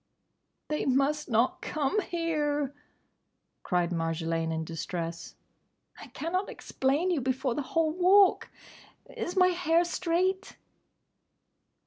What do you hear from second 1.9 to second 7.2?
here!" cried Marjolaine in distress. "I cannot explain